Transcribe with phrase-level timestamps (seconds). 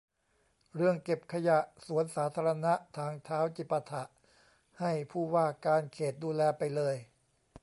[0.75, 4.03] เรื่องเก็บขยะ สวนสาธารณะ ทางเท้า จิปาถะ
[4.79, 6.95] ให้ผู้ว่าการเขตดูแลไปเลย